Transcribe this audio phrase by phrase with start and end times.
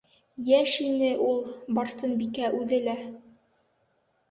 [0.45, 1.37] Йәш ине шул
[1.79, 2.99] Барсынбикә үҙе лә.